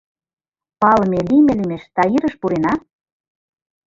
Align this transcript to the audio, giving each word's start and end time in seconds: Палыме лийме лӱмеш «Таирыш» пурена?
Палыме 0.81 1.19
лийме 1.29 1.53
лӱмеш 1.57 1.83
«Таирыш» 1.95 2.33
пурена? 2.41 2.73